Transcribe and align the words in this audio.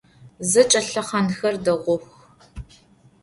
Zeç'e 0.51 0.81
lhexhanexer 0.85 1.55
değux. 1.65 2.03